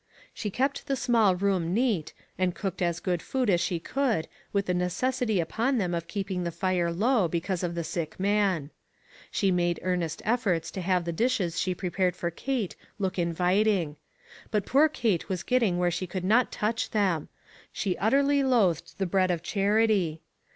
She 0.33 0.49
kept 0.49 0.87
the 0.87 0.95
small 0.95 1.35
room 1.35 1.75
neat, 1.75 2.15
and 2.35 2.55
cooked 2.55 2.81
as 2.81 2.99
good 2.99 3.21
food 3.21 3.51
as 3.51 3.61
she 3.61 3.79
could, 3.79 4.27
with 4.51 4.65
the 4.65 4.73
necessity 4.73 5.39
upon 5.39 5.77
them 5.77 5.93
of 5.93 6.07
keeping 6.07 6.43
the 6.43 6.49
fire 6.49 6.91
low, 6.91 7.27
because 7.27 7.61
of 7.61 7.75
the 7.75 7.83
sick 7.83 8.19
man. 8.19 8.71
She 9.29 9.51
made 9.51 9.79
earnest 9.83 10.23
efforts 10.25 10.71
to 10.71 10.81
have 10.81 11.05
the 11.05 11.13
dishes 11.13 11.59
she 11.61 11.75
prepared 11.75 12.15
for 12.15 12.31
Kate 12.31 12.75
look 12.97 13.19
inviting. 13.19 13.95
But 14.49 14.65
poor 14.65 14.89
Kate 14.89 15.29
was 15.29 15.43
getting 15.43 15.77
where 15.77 15.91
she 15.91 16.07
could 16.07 16.25
not 16.25 16.51
touch 16.51 16.89
them. 16.89 17.29
She 17.71 17.95
utterly 17.99 18.41
loathed 18.41 18.97
the 18.97 19.05
bread 19.05 19.29
of 19.29 19.43
charity. 19.43 20.19